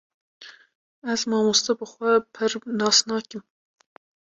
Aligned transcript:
Ez 1.15 1.19
mamoste 1.33 1.77
bi 1.79 1.85
xwe 1.93 2.13
pir 2.35 2.51
nas 2.79 2.97
nakim 3.09 3.43